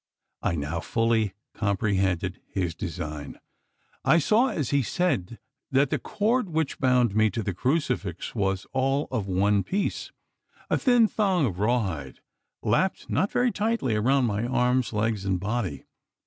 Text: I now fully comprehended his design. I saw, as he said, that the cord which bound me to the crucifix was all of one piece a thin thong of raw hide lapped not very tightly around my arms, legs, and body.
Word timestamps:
I 0.41 0.55
now 0.55 0.79
fully 0.79 1.35
comprehended 1.53 2.41
his 2.49 2.73
design. 2.73 3.37
I 4.03 4.17
saw, 4.17 4.47
as 4.47 4.71
he 4.71 4.81
said, 4.81 5.37
that 5.69 5.91
the 5.91 5.99
cord 5.99 6.49
which 6.49 6.79
bound 6.79 7.15
me 7.15 7.29
to 7.29 7.43
the 7.43 7.53
crucifix 7.53 8.33
was 8.33 8.65
all 8.73 9.07
of 9.11 9.27
one 9.27 9.61
piece 9.61 10.11
a 10.71 10.77
thin 10.79 11.07
thong 11.07 11.45
of 11.45 11.59
raw 11.59 11.83
hide 11.83 12.19
lapped 12.63 13.11
not 13.11 13.29
very 13.31 13.51
tightly 13.51 13.95
around 13.95 14.25
my 14.25 14.47
arms, 14.47 14.91
legs, 14.91 15.23
and 15.23 15.39
body. 15.39 15.85